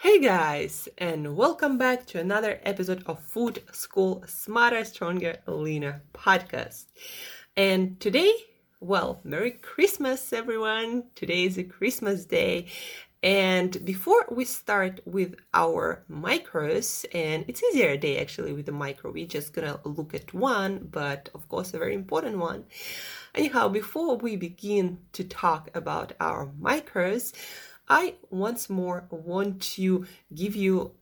[0.00, 6.84] Hey guys, and welcome back to another episode of Food School Smarter, Stronger, Leaner podcast.
[7.56, 8.32] And today,
[8.78, 11.02] well, Merry Christmas, everyone!
[11.16, 12.66] Today is a Christmas day,
[13.24, 19.10] and before we start with our micros, and it's easier day actually with the micro,
[19.10, 22.66] we're just gonna look at one, but of course a very important one.
[23.34, 27.32] Anyhow, before we begin to talk about our micros,
[27.88, 30.92] I once more want to give you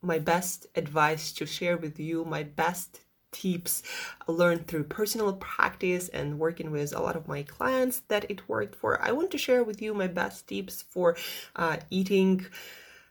[0.00, 3.82] my best advice to share with you my best tips
[4.28, 8.74] learned through personal practice and working with a lot of my clients that it worked
[8.74, 9.00] for.
[9.02, 11.16] I want to share with you my best tips for
[11.56, 12.44] uh, eating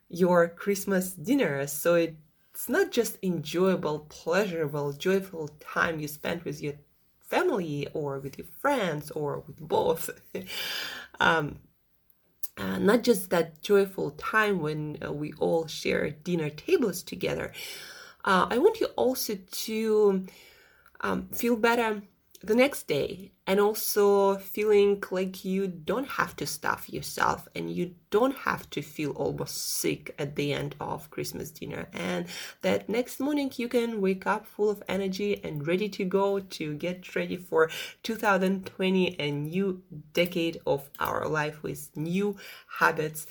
[0.10, 1.66] your Christmas dinner.
[1.68, 6.74] So it's not just enjoyable, pleasurable, joyful time you spend with your
[7.20, 10.10] family or with your friends or with both.
[11.20, 11.58] um,
[12.58, 17.52] uh, not just that joyful time when uh, we all share dinner tables together,
[18.26, 20.26] uh, I want you also to
[21.02, 22.04] um, feel better
[22.44, 27.94] the next day and also feeling like you don't have to stuff yourself and you
[28.10, 31.88] don't have to feel almost sick at the end of Christmas dinner.
[31.94, 32.26] And
[32.62, 36.74] that next morning you can wake up full of energy and ready to go to
[36.76, 37.70] get ready for
[38.04, 42.36] 2020 a new decade of our life with new
[42.80, 43.28] habits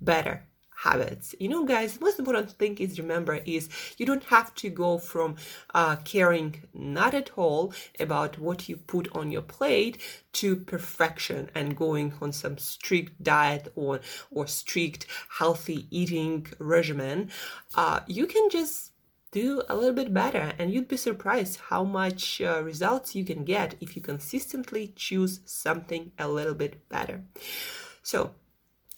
[0.00, 0.44] better
[0.78, 1.34] habits.
[1.40, 5.36] You know, guys, most important thing is remember is you don't have to go from
[5.74, 9.98] uh, caring not at all about what you put on your plate
[10.34, 14.00] to perfection and going on some strict diet or
[14.30, 15.06] or strict
[15.38, 17.30] healthy eating regimen.
[17.74, 18.92] Uh, you can just
[19.30, 23.44] do a little bit better and you'd be surprised how much uh, results you can
[23.44, 27.22] get if you consistently choose something a little bit better
[28.02, 28.30] so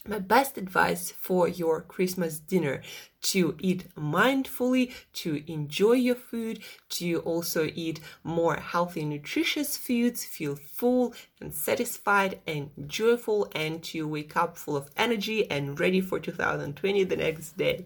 [0.09, 2.81] my best advice for your Christmas dinner
[3.23, 10.57] to eat mindfully, to enjoy your food, to also eat more healthy, nutritious foods, feel
[10.57, 16.19] full and satisfied and joyful, and to wake up full of energy and ready for
[16.19, 17.85] 2020 the next day.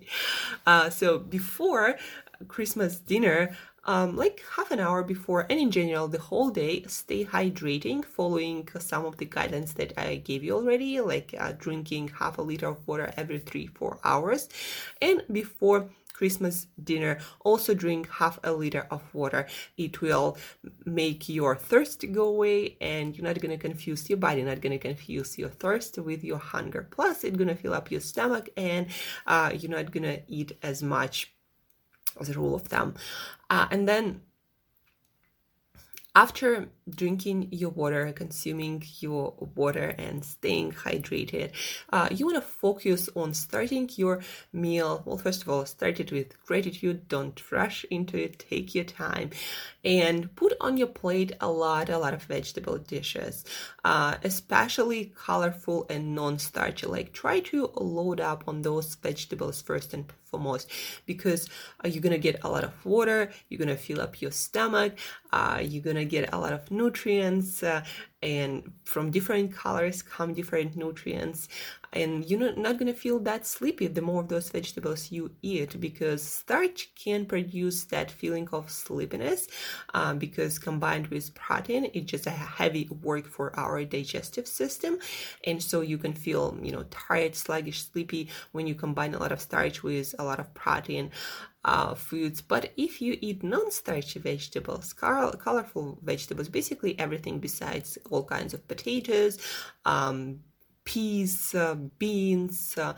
[0.66, 1.96] Uh, so, before
[2.46, 7.24] Christmas dinner, um, like half an hour before and in general the whole day stay
[7.24, 12.38] hydrating following some of the guidance that i gave you already like uh, drinking half
[12.38, 14.48] a liter of water every three four hours
[15.00, 19.46] and before Christmas dinner, also drink half a liter of water.
[19.76, 20.38] It will
[20.86, 24.72] make your thirst go away and you're not going to confuse your body, not going
[24.72, 26.86] to confuse your thirst with your hunger.
[26.90, 28.86] Plus, it's going to fill up your stomach and
[29.26, 31.33] uh, you're not going to eat as much
[32.20, 32.94] as a rule of thumb.
[33.50, 34.20] Uh, and then
[36.14, 41.50] after drinking your water, consuming your water, and staying hydrated,
[41.92, 44.20] uh, you want to focus on starting your
[44.52, 45.02] meal.
[45.04, 47.08] Well, first of all, start it with gratitude.
[47.08, 48.38] Don't rush into it.
[48.38, 49.30] Take your time,
[49.82, 53.44] and put on your plate a lot, a lot of vegetable dishes,
[53.84, 56.86] uh, especially colorful and non-starchy.
[56.86, 60.70] Like try to load up on those vegetables first and foremost,
[61.06, 61.48] because
[61.84, 63.30] uh, you're gonna get a lot of water.
[63.48, 64.94] You're gonna fill up your stomach.
[65.32, 67.82] Uh, you're gonna get a lot of nutrients uh,
[68.22, 71.48] and from different colors come different nutrients.
[71.92, 76.22] And you're not, to feel that sleepy the more of those vegetables you eat because
[76.22, 79.46] starch can produce that feeling of sleepiness
[79.92, 84.98] um, because combined with protein it's just a heavy work for our digestive system.
[85.46, 89.32] And so you can feel you know tired sluggish sleepy when you combine a lot
[89.32, 91.10] of starch with a lot of protein
[91.64, 92.42] uh, foods.
[92.42, 99.38] But if you eat non-starchy vegetables, colorful vegetables, basically everything besides all kinds of potatoes,
[99.84, 100.40] um,
[100.84, 102.94] peas, uh, beans, uh,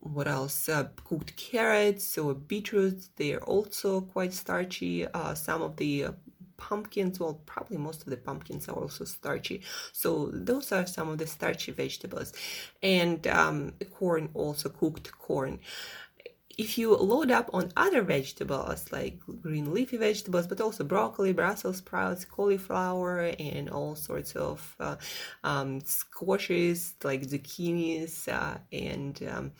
[0.00, 0.68] what else?
[0.68, 3.10] Uh, cooked carrots or beetroots.
[3.16, 5.06] They are also quite starchy.
[5.06, 6.12] Uh, some of the uh,
[6.56, 9.62] pumpkins, well, probably most of the pumpkins are also starchy.
[9.92, 12.32] So those are some of the starchy vegetables,
[12.82, 15.60] and um, corn also cooked corn
[16.58, 21.78] if you load up on other vegetables like green leafy vegetables, but also broccoli, Brussels
[21.78, 24.96] sprouts, cauliflower, and all sorts of uh,
[25.44, 29.52] um, squashes like zucchinis uh, and um,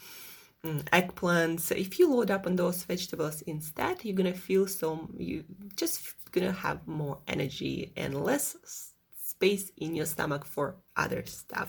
[0.65, 1.71] mm, eggplants.
[1.71, 5.45] If you load up on those vegetables instead, you're gonna feel so you
[5.77, 8.57] just gonna have more energy and less
[9.37, 11.69] space in your stomach for other stuff.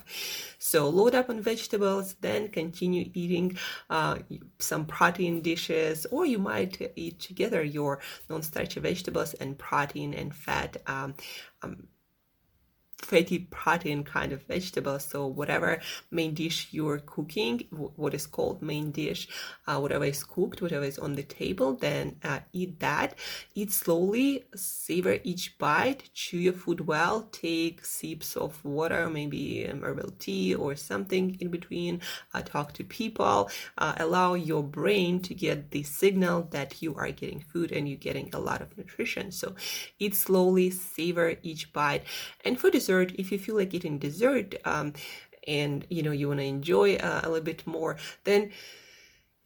[0.58, 3.58] So load up on vegetables, then continue eating
[3.90, 4.20] uh,
[4.60, 8.00] some protein dishes, or you might eat together your
[8.30, 10.78] non-starchy vegetables and protein and fat.
[10.88, 11.14] Um,
[11.62, 11.88] um,
[12.98, 15.00] fatty protein kind of vegetable.
[15.00, 15.80] So whatever
[16.12, 19.28] main dish you're cooking, what is called main dish,
[19.68, 23.16] uh, whatever is cooked, whatever is on the table, then uh, eat that.
[23.54, 29.84] Eat slowly, savor each bite, chew your food well, take sips of water, maybe um,
[29.84, 32.02] herbal tea or something in between.
[32.34, 33.50] Uh, talk to people.
[33.78, 37.98] Uh, allow your brain to get the signal that you are getting food and you're
[37.98, 39.32] getting a lot of nutrition.
[39.32, 39.56] So
[40.00, 42.04] eat slowly, savor each bite.
[42.44, 44.94] And food is dessert if you feel like eating dessert um,
[45.48, 48.52] and you know you want to enjoy uh, a little bit more then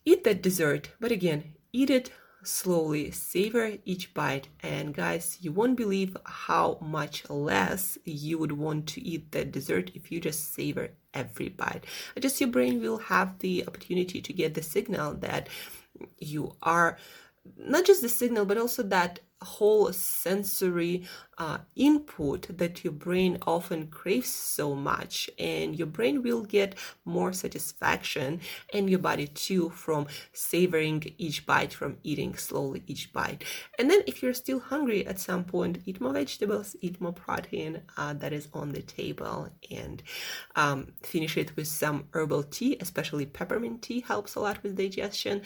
[0.06, 0.90] eat that dessert.
[1.00, 2.12] But again eat it
[2.44, 3.12] slowly.
[3.12, 4.48] Savor each bite.
[4.62, 9.92] And guys you won't believe how much less you would want to eat that dessert
[9.94, 11.86] if you just savor every bite.
[12.20, 15.50] Just your brain will have the opportunity to get the signal that
[16.20, 16.98] you are
[17.58, 21.04] not just the signal but also that whole sensory
[21.42, 25.28] uh, input that your brain often craves so much.
[25.40, 28.42] And your brain will get more satisfaction
[28.72, 33.44] and your body too from savoring each bite from eating slowly each bite.
[33.80, 37.82] And then if you're still hungry at some point eat more vegetables eat more protein
[37.98, 39.50] uh, that is on the table.
[39.72, 40.04] And
[40.56, 45.42] um, finish it with some herbal tea especially peppermint tea helps a lot with digestion.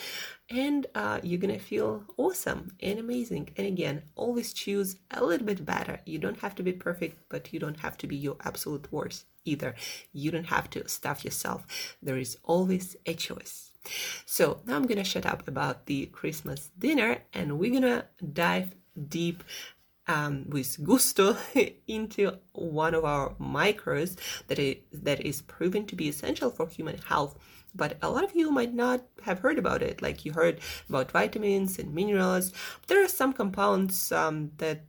[0.50, 3.50] And uh, you're gonna feel awesome and amazing.
[3.56, 3.85] And again
[4.16, 7.80] always choose a little bit better you don't have to be perfect, but you don't
[7.80, 9.76] have to be your absolute worst either.
[10.14, 11.96] You don't have to stuff yourself.
[12.02, 13.72] There is always a choice.
[14.26, 18.76] So now I'm gonna shut up about the Christmas dinner and we're gonna dive
[19.10, 19.44] deep
[20.08, 21.36] um, with gusto
[21.88, 24.18] into one of our micros
[24.48, 27.38] that is, that is proven to be essential for human health.
[27.76, 30.02] But a lot of you might not have heard about it.
[30.02, 32.54] Like you heard about vitamins and minerals.
[32.88, 34.84] There are some compounds um, that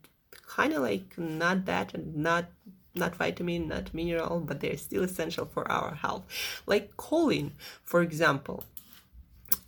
[0.47, 2.47] kind of like not that and not
[2.94, 6.25] not vitamin, not mineral, but they're still essential for our health.
[6.67, 7.53] Like choline,
[7.85, 8.65] for example.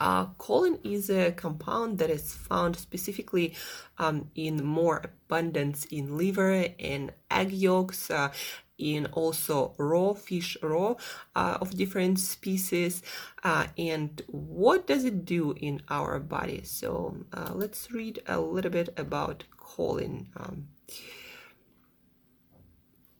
[0.00, 3.54] Uh, choline is a compound that is found specifically
[3.98, 8.30] um, in more abundance in liver and egg yolks, uh,
[8.78, 10.96] in also raw fish roe
[11.34, 13.02] uh, of different species
[13.42, 16.62] uh, and what does it do in our body?
[16.62, 20.68] So uh, let's read a little bit about choline um,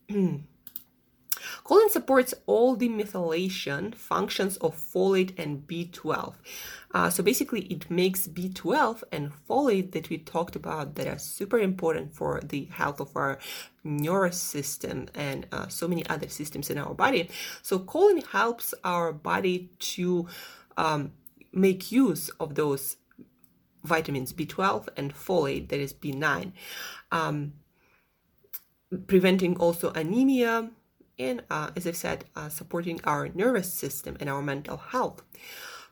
[1.68, 6.34] Choline supports all the methylation functions of folate and B12.
[6.94, 11.58] Uh, so basically, it makes B12 and folate that we talked about that are super
[11.58, 13.38] important for the health of our
[13.84, 17.28] nervous system and uh, so many other systems in our body.
[17.60, 20.26] So choline helps our body to
[20.78, 21.12] um,
[21.52, 22.96] make use of those
[23.84, 26.52] vitamins B12 and folate, that is B9.
[27.12, 27.52] Um,
[29.06, 30.70] preventing also anemia,
[31.18, 35.22] and uh, as I've said, uh, supporting our nervous system and our mental health.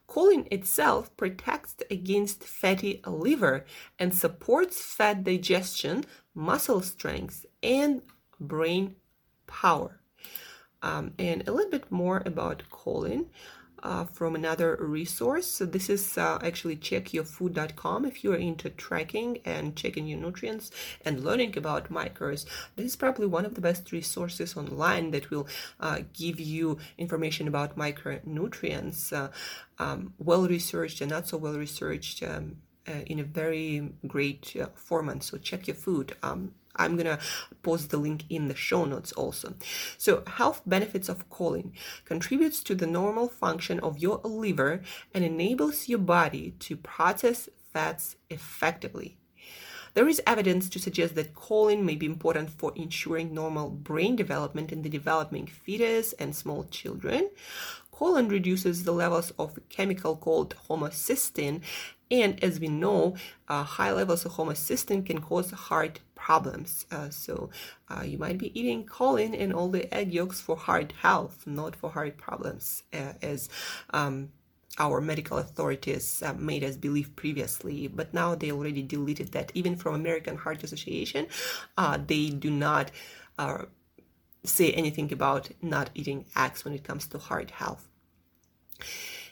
[0.09, 3.65] Choline itself protects against fatty liver
[3.99, 6.05] and supports fat digestion,
[6.35, 8.03] muscle strength, and
[8.39, 8.97] brain
[9.47, 10.01] power.
[10.83, 13.27] Um, and a little bit more about choline.
[13.83, 15.47] Uh, from another resource.
[15.47, 18.05] So this is uh, actually checkyourfood.com.
[18.05, 20.71] If you are into tracking and checking your nutrients
[21.05, 25.47] and learning about micros, this is probably one of the best resources online that will
[25.81, 29.29] uh, give you information about micronutrients, uh,
[29.79, 32.23] um, well researched and not so well researched.
[32.23, 32.57] Um,
[32.89, 35.21] uh, in a very great uh, format.
[35.25, 36.15] So check your food.
[36.23, 37.19] Um, I'm gonna
[37.63, 39.55] post the link in the show notes also.
[39.99, 41.73] So, health benefits of choline
[42.05, 48.17] contributes to the normal function of your liver and enables your body to process fats
[48.31, 49.19] effectively.
[49.97, 54.71] There is evidence to suggest that choline may be important for ensuring normal brain development
[54.71, 57.31] in the developing fetus and small children.
[57.95, 61.63] Choline reduces the levels of a chemical called homocysteine,
[62.11, 63.17] and as we know,
[63.49, 66.87] uh, high levels of homocysteine can cause heart problems.
[66.91, 67.35] Uh, so
[67.89, 71.77] uh, you might be eating choline and all the egg yolks for heart health, not
[71.77, 73.49] for heart problems, uh, as
[73.99, 74.17] um,
[74.85, 79.53] our medical authorities uh, made us believe previously, but now they already deleted that.
[79.55, 81.29] Even from American Heart Association,
[81.79, 82.91] uh, they do not
[83.39, 83.63] uh,
[84.43, 87.85] say anything about not eating eggs when it comes to heart health.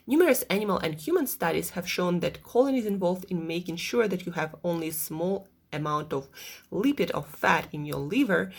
[0.07, 4.25] Numerous animal and human studies have shown that choline is involved in making sure that
[4.27, 6.29] you have only small amount of
[6.73, 8.51] lipid or fat in your liver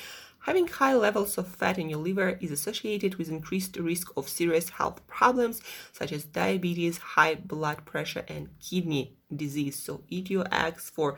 [0.45, 4.69] Having high levels of fat in your liver is associated with increased risk of serious
[4.69, 5.59] health problems
[5.91, 9.75] such as diabetes, high blood pressure, and kidney disease.
[9.75, 11.17] So, eat your eggs for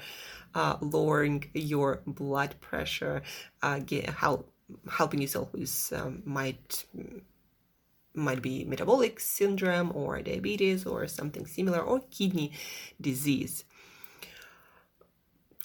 [0.56, 3.22] uh, lowering your blood pressure,
[3.62, 4.50] uh, get, help,
[4.90, 6.86] helping yourself with um, might
[8.14, 12.54] might be metabolic syndrome or diabetes or something similar or kidney
[13.00, 13.66] disease.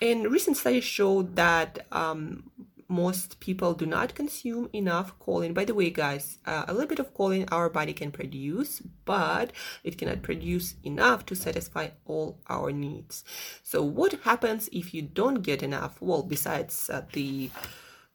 [0.03, 2.51] And recent studies show that um,
[2.89, 5.55] most people do not consume enough choline.
[5.55, 9.53] By the way, guys, uh, a little bit of choline our body can produce, but
[9.85, 13.23] it cannot produce enough to satisfy all our needs.
[13.63, 16.03] So, what happens if you don't get enough?
[16.03, 17.51] Well, besides uh, the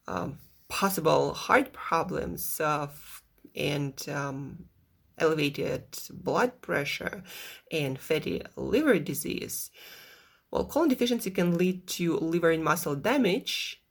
[0.10, 2.88] um, possible heart problems uh,
[3.56, 4.66] and um,
[5.18, 7.24] elevated blood pressure
[7.72, 9.72] and fatty liver disease.
[10.52, 13.82] Well, choline deficiency can lead to liver and muscle damage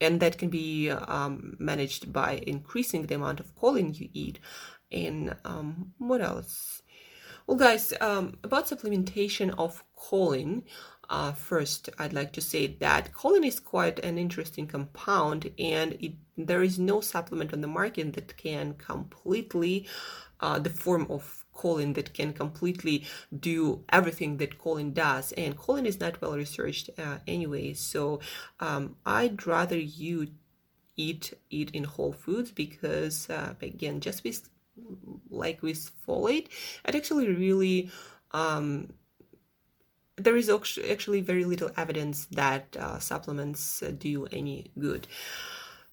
[0.00, 4.38] and that can be um, managed by increasing the amount of choline you eat.
[4.90, 6.82] And um, what else?
[7.46, 10.62] Well, guys, um, about supplementation of choline.
[11.08, 16.14] Uh, first, I'd like to say that choline is quite an interesting compound, and it,
[16.36, 19.88] there is no supplement on the market that can completely,
[20.38, 23.04] uh, the form of choline that can completely
[23.50, 25.32] do everything that choline does.
[25.32, 27.74] And choline is not well researched uh, anyway.
[27.74, 28.20] So
[28.60, 30.28] um, I'd rather you
[30.96, 34.48] eat eat in whole foods because uh, again, just with
[35.30, 36.48] like with folate,
[36.86, 37.90] it actually really
[38.32, 38.92] um,
[40.16, 40.50] there is
[40.90, 45.06] actually very little evidence that uh, supplements do any good.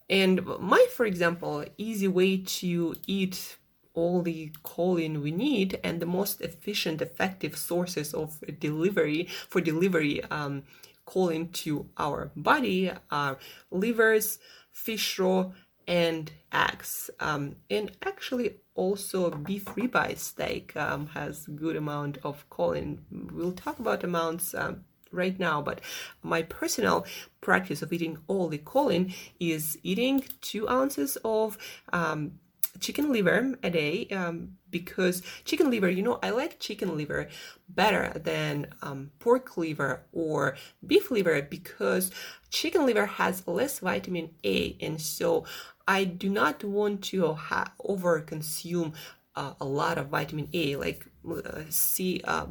[0.09, 3.57] And my, for example, easy way to eat
[3.97, 10.23] all the choline we need and the most efficient effective sources of delivery for delivery
[10.25, 10.63] um,
[11.07, 13.39] choline to our body are
[13.71, 14.37] livers
[14.71, 15.51] fish roe
[15.87, 17.09] and eggs.
[17.19, 22.99] Um, and actually also beef ribeye steak um, has good amount of choline.
[23.33, 25.79] We'll talk about amounts um, right now but
[26.21, 27.05] my personal
[27.39, 31.57] practice of eating all the choline is eating two ounces of
[31.93, 32.33] um,
[32.79, 37.29] chicken liver a day um, because chicken liver, you know, I like chicken liver
[37.69, 40.55] better than um, pork liver or
[40.85, 42.11] beef liver because
[42.49, 45.45] chicken liver has less vitamin A, and so
[45.87, 48.93] I do not want to ha- over consume
[49.35, 50.75] uh, a lot of vitamin A.
[50.75, 52.47] Like, uh, see, uh,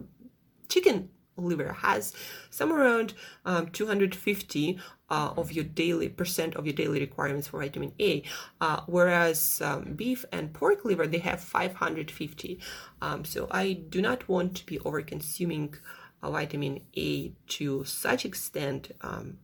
[0.69, 2.13] chicken liver has
[2.51, 3.15] somewhere around
[3.45, 4.79] um, 250
[5.09, 8.23] uh, of your daily percent of your daily requirements for vitamin A,
[8.61, 12.59] uh, whereas um, beef and pork liver they have 550.
[13.01, 15.75] Um, so I do not want to be over consuming
[16.23, 18.93] uh, vitamin A to such extent.
[19.01, 19.39] Um,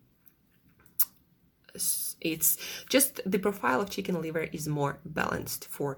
[2.21, 2.59] it's
[2.91, 5.97] just the profile of chicken liver is more balanced for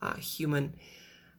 [0.00, 0.74] uh, human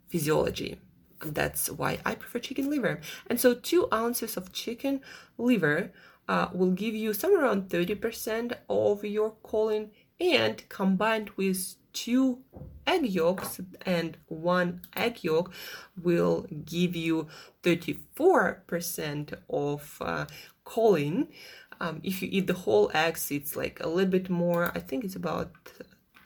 [0.09, 0.77] physiology
[1.19, 2.99] that's why I prefer chicken liver.
[3.27, 5.01] And so, two ounces of chicken
[5.37, 5.91] liver
[6.27, 12.39] uh, will give you somewhere around 30% of your choline, and combined with two
[12.85, 15.51] egg yolks and one egg yolk
[16.01, 17.27] will give you
[17.63, 20.25] 34% of uh,
[20.65, 21.27] choline.
[21.79, 24.71] Um, if you eat the whole eggs, it's like a little bit more.
[24.73, 25.51] I think it's about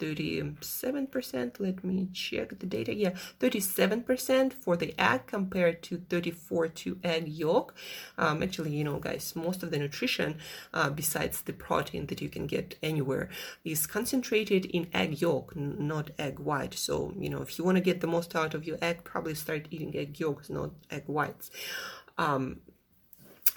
[0.01, 1.59] 37%.
[1.59, 2.93] Let me check the data.
[2.93, 7.75] Yeah, 37% for the egg compared to 34 to egg yolk.
[8.17, 10.39] Um, actually, you know, guys, most of the nutrition,
[10.73, 13.29] uh, besides the protein that you can get anywhere,
[13.63, 16.73] is concentrated in egg yolk, not egg white.
[16.73, 19.35] So, you know, if you want to get the most out of your egg, probably
[19.35, 21.51] start eating egg yolks, not egg whites.
[22.17, 22.61] Um,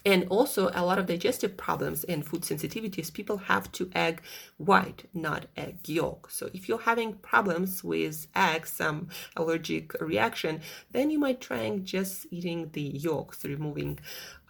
[0.04, 4.23] and also a lot of digestive problems and food sensitivities people have to egg
[4.56, 6.30] white not egg yolk.
[6.30, 12.26] So if you're having problems with eggs some allergic reaction then you might try just
[12.30, 13.99] eating the yolks removing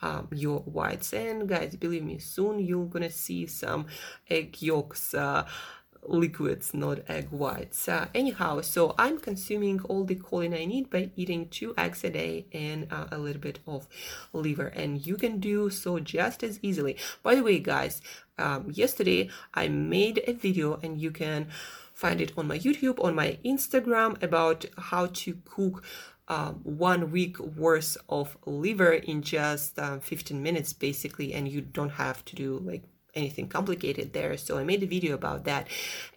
[0.03, 1.13] um, your whites.
[1.13, 3.87] And guys believe me soon you're gonna see some
[4.29, 5.47] egg yolks uh,
[6.07, 7.89] liquids, not egg whites.
[7.89, 12.11] Uh, anyhow, so I'm consuming all the choline I need by eating two eggs a
[12.11, 13.89] day and uh, a little bit of
[14.33, 14.67] liver.
[14.67, 16.97] And you can do so just as easily.
[17.23, 18.01] By the way, guys,
[18.39, 21.49] um, yesterday I made a video and you can
[21.93, 25.85] find it on my YouTube, on my Instagram about how to cook
[26.29, 31.91] um, one week worth of liver in just um, 15 minutes basically and you don't
[31.91, 32.83] have to do like
[33.15, 34.37] anything complicated there.
[34.37, 35.69] So i made a video about that.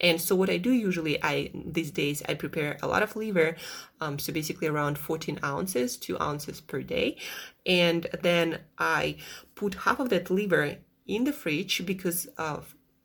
[0.01, 3.55] And so what i do usually i these days i prepare a lot of liver
[4.01, 7.17] um, so basically around 14 ounces 2 ounces per day.
[7.65, 9.17] And then i
[9.55, 12.59] put half of that liver in the fridge because uh,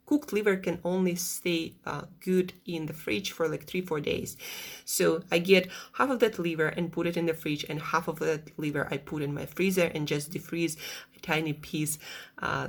[0.06, 4.36] cooked liver can only stay uh, good in the fridge for like three four days.
[4.84, 8.08] So i get half of that liver and put it in the fridge and half
[8.08, 10.76] of that liver i put in my freezer and just defreeze
[11.16, 11.98] a tiny piece
[12.40, 12.68] uh,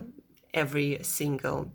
[0.53, 1.71] every single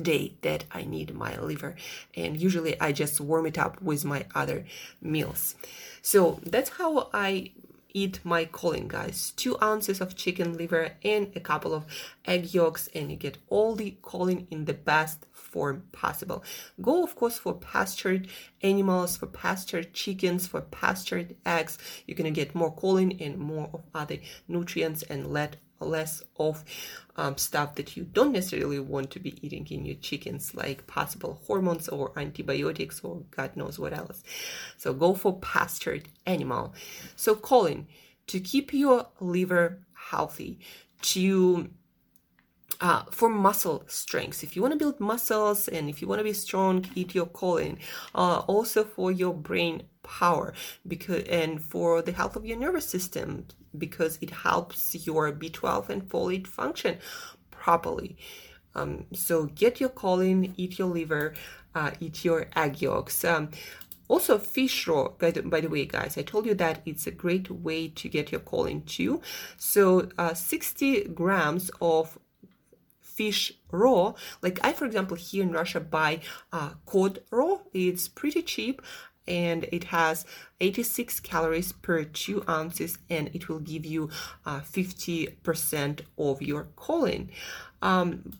[0.00, 1.76] day that I need my liver.
[2.16, 4.64] And usually I just warm it up with my other
[5.00, 5.54] meals.
[6.00, 7.52] So that's how I
[7.94, 9.32] eat my choline, guys.
[9.36, 11.84] Two ounces of chicken liver and a couple of
[12.24, 16.42] egg yolks, and you get all the choline in the best form possible.
[16.80, 18.28] Go, of course, for pastured
[18.62, 21.76] animals, for pastured chickens, for pastured eggs.
[22.06, 26.64] You're gonna get more choline and more of other nutrients and let less of
[27.16, 31.40] um, stuff that you don't necessarily want to be eating in your chickens, like possible
[31.46, 34.22] hormones or antibiotics or God knows what else.
[34.78, 36.74] So go for pastured animal.
[37.16, 37.86] So choline
[38.28, 40.60] to keep your liver healthy,
[41.02, 41.68] to
[42.82, 44.42] uh, for muscle strength.
[44.42, 47.26] If you want to build muscles and if you want to be strong, eat your
[47.26, 47.78] choline.
[48.14, 50.52] Uh, also for your brain power
[50.86, 53.46] because and for the health of your nervous system
[53.78, 56.98] because it helps your B12 and folate function
[57.52, 58.16] properly.
[58.74, 61.34] Um, so get your choline, eat your liver,
[61.74, 63.24] uh, eat your egg yolks.
[63.24, 63.50] Um,
[64.08, 67.88] also, fish roe, by the, way, guys, I told you that it's a great way
[67.88, 69.22] to get your choline too.
[69.56, 72.18] So, uh, 60 grams of
[73.14, 74.14] fish roe.
[74.42, 76.20] Like I, for example, here in Russia buy
[76.52, 77.62] uh, cod roe.
[77.72, 78.82] It's pretty cheap
[79.26, 80.24] and it has
[80.60, 84.10] 86 calories per two ounces and it will give you
[84.44, 87.28] uh, 50% of your choline.
[87.80, 88.32] Um,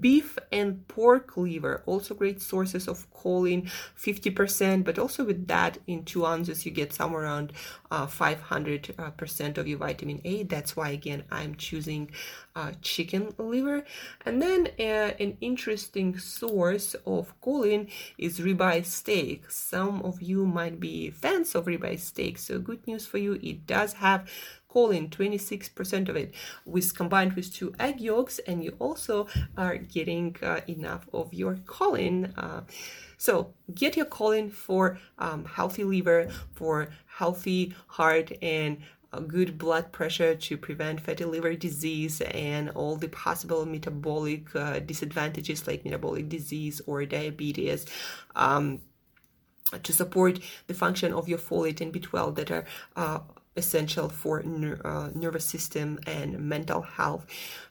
[0.00, 6.04] Beef and pork liver, also great sources of choline, 50%, but also with that in
[6.04, 7.52] two ounces, you get somewhere around
[7.90, 10.42] uh, 500% uh, of your vitamin A.
[10.44, 12.10] That's why, again, I'm choosing
[12.56, 13.84] uh, chicken liver.
[14.24, 19.50] And then uh, an interesting source of choline is ribeye steak.
[19.50, 23.38] Some of you might be fans of ribeye steak, so good news for you.
[23.42, 24.28] It does have
[24.74, 26.34] choline, 26% of it,
[26.64, 31.54] with combined with two egg yolks, and you also are getting uh, enough of your
[31.66, 32.32] choline.
[32.36, 32.62] Uh,
[33.16, 38.78] so get your choline for um, healthy liver, for healthy heart, and
[39.20, 45.66] good blood pressure to prevent fatty liver disease and all the possible metabolic uh, disadvantages
[45.66, 47.86] like metabolic disease or diabetes.
[48.34, 48.80] Um,
[49.82, 52.64] to support the function of your folate and B12 that are
[52.96, 53.18] uh,
[53.56, 54.42] essential for
[54.84, 57.26] uh, nervous system and mental health.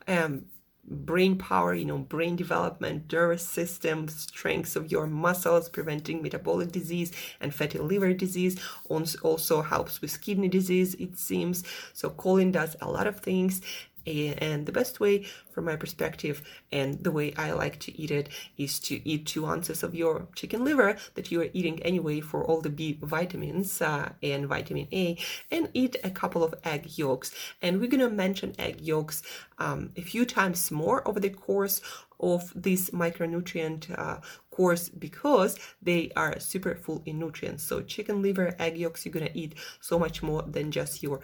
[0.07, 0.45] Um,
[0.85, 7.11] brain power, you know, brain development, nervous system, strength of your muscles, preventing metabolic disease
[7.39, 8.59] and fatty liver disease.
[8.89, 11.63] Also helps with kidney disease, it seems.
[11.93, 13.61] So choline does a lot of things
[14.05, 18.29] and the best way from my perspective and the way i like to eat it
[18.57, 22.43] is to eat two ounces of your chicken liver that you are eating anyway for
[22.43, 25.17] all the b vitamins uh, and vitamin a
[25.51, 27.31] and eat a couple of egg yolks.
[27.61, 29.21] And we're to mention egg yolks
[29.57, 31.81] um, a few times more over the course
[32.19, 37.63] of this micronutrient uh, course because they are super full in nutrients.
[37.63, 41.21] So chicken liver egg yolks you're to eat so much more than just your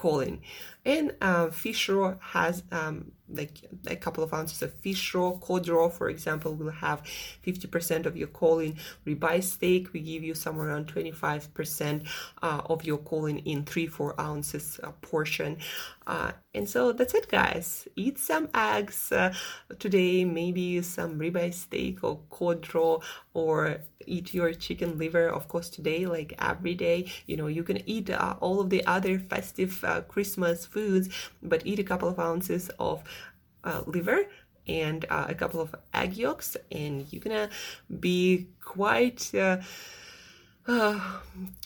[0.00, 0.40] choline.
[0.84, 5.68] And uh, fish roe has um, like a couple of ounces of fish roe, cod
[5.68, 7.02] roe, for example, will have
[7.46, 8.76] 50% of your choline.
[9.06, 12.06] Ribeye steak, we give you somewhere around 25%
[12.42, 15.58] uh, of your choline in three, four ounces uh, portion.
[16.06, 17.86] Uh, and so that's it, guys.
[17.94, 19.32] Eat some eggs uh,
[19.78, 23.00] today, maybe some ribeye steak or cod roe,
[23.34, 27.10] or eat your chicken liver, of course, today, like every day.
[27.26, 31.08] You know, you can eat uh, all of the other festive uh, Christmas foods,
[31.42, 33.04] but eat a couple of ounces of
[33.64, 34.24] uh, liver
[34.66, 37.50] and uh, a couple of egg yolks, and you're gonna
[38.00, 39.34] be quite.
[39.34, 39.58] Uh,
[40.68, 41.00] uh,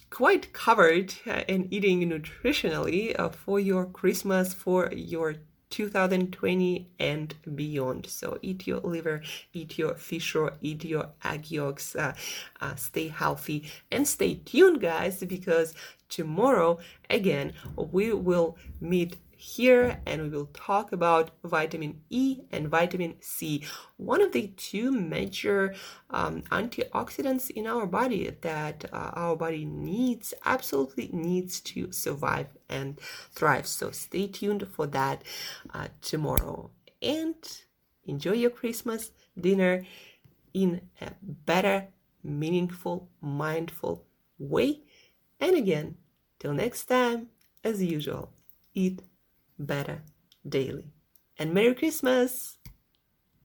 [0.09, 1.13] quite covered
[1.49, 5.35] in eating nutritionally uh, for your Christmas, for your
[5.75, 8.07] 2020 and beyond.
[8.07, 12.15] So eat your liver, eat your fish or eat your egg yolks, uh,
[12.61, 15.75] uh, stay healthy and stay tuned, guys, because
[16.09, 16.79] tomorrow
[17.11, 23.63] again we will meet here and we will talk about vitamin E and vitamin C,
[23.99, 25.75] one of the two major
[26.09, 32.99] um, antioxidants in our body that uh, our body needs, absolutely needs to survive and
[33.33, 33.67] thrive.
[33.67, 35.23] So stay tuned for that
[35.75, 36.71] uh, tomorrow
[37.03, 37.35] and
[38.07, 39.85] enjoy your Christmas dinner
[40.55, 41.89] in a better,
[42.23, 44.07] meaningful, mindful
[44.39, 44.81] way.
[45.39, 45.97] And again,
[46.39, 47.29] till next time,
[47.63, 48.33] as usual,
[48.73, 49.03] eat
[49.59, 50.03] better
[50.49, 50.93] daily.
[51.39, 52.59] And Merry Christmas!